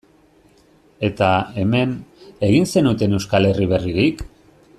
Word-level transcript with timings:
Eta, 1.09 1.27
hemen, 1.63 1.93
egin 2.49 2.67
zenuten 2.75 3.15
Euskal 3.19 3.49
Herri 3.51 3.71
berririk? 3.77 4.27